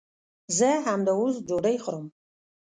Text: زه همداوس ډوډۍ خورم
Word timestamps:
زه 0.57 0.69
همداوس 0.87 1.35
ډوډۍ 1.47 1.77
خورم 1.83 2.05